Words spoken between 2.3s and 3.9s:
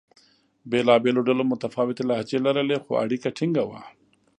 لرلې؛ خو اړیکه ټینګه وه.